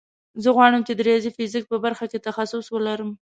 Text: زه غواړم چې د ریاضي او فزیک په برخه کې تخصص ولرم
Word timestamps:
زه 0.43 0.49
غواړم 0.55 0.81
چې 0.87 0.93
د 0.95 0.99
ریاضي 1.07 1.29
او 1.31 1.35
فزیک 1.37 1.65
په 1.69 1.77
برخه 1.85 2.05
کې 2.11 2.23
تخصص 2.27 2.65
ولرم 2.71 3.09